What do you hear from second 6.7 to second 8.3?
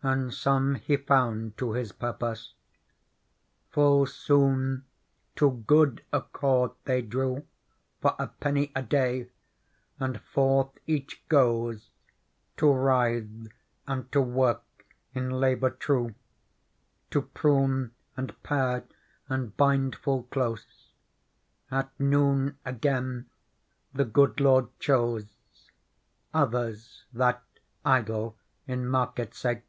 they drew For a